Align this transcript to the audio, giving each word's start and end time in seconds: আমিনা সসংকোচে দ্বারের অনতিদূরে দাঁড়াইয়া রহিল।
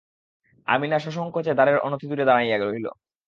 আমিনা 0.67 0.97
সসংকোচে 0.99 1.51
দ্বারের 1.55 1.77
অনতিদূরে 1.87 2.23
দাঁড়াইয়া 2.25 2.57
রহিল। 2.57 2.85